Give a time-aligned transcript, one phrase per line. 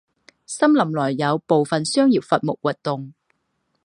[0.47, 3.13] 森林内有部分商业伐木活动。